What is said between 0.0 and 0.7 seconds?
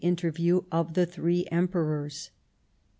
interview